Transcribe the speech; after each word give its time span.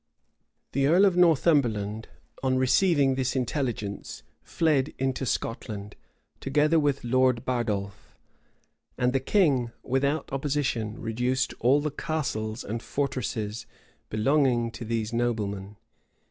The 0.71 0.87
earl 0.87 1.05
of 1.05 1.15
Northumberland, 1.15 2.07
on 2.41 2.57
receiving 2.57 3.13
this 3.13 3.35
intelligence, 3.35 4.23
fled 4.41 4.95
into 4.97 5.27
Scotland, 5.27 5.95
together 6.39 6.79
with 6.79 7.03
Lord 7.03 7.45
Bardolf;[*] 7.45 8.17
and 8.97 9.13
the 9.13 9.19
king, 9.19 9.71
without 9.83 10.33
opposition, 10.33 10.99
reduced 10.99 11.53
all 11.59 11.81
the 11.81 11.91
castles 11.91 12.63
and 12.63 12.81
fortresses 12.81 13.67
belonging 14.09 14.71
to 14.71 14.85
these 14.85 15.13
noblemen. 15.13 15.77